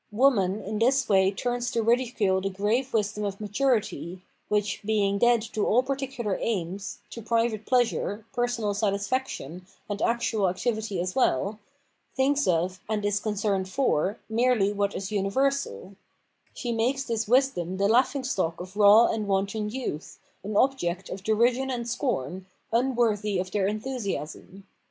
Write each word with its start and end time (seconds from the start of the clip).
Woman 0.11 0.63
in 0.63 0.79
this 0.79 1.07
way 1.07 1.29
turns 1.29 1.69
to 1.69 1.83
ridicule 1.83 2.41
the 2.41 2.49
grave 2.49 2.91
wisdom 2.91 3.23
of 3.23 3.39
maturity, 3.39 4.23
which, 4.47 4.81
bemg 4.81 5.19
dead 5.19 5.43
to 5.53 5.67
all 5.67 5.83
particular 5.83 6.39
aims, 6.41 6.97
to 7.11 7.21
private 7.21 7.67
pleasure, 7.67 8.25
personal 8.33 8.73
satisfaction, 8.73 9.67
and 9.87 10.01
actual 10.01 10.49
activity 10.49 10.99
as 10.99 11.15
well, 11.15 11.59
thinks 12.15 12.47
of, 12.47 12.79
and 12.89 13.05
is 13.05 13.19
concerned 13.19 13.69
for, 13.69 14.17
merely 14.27 14.73
what 14.73 14.95
is 14.95 15.11
universal; 15.11 15.95
she 16.55 16.71
makes 16.71 17.03
this 17.03 17.27
wisdom 17.27 17.77
the 17.77 17.87
laughing 17.87 18.23
stock 18.23 18.59
of 18.59 18.75
raw 18.75 19.05
and 19.05 19.27
wanton 19.27 19.69
youth, 19.69 20.17
an 20.43 20.57
object 20.57 21.11
of 21.11 21.21
derision 21.23 21.69
and 21.69 21.87
scorn, 21.87 22.47
un 22.73 22.95
worthy 22.95 23.37
of 23.37 23.51
their 23.51 23.67
enthusiasm. 23.67 24.65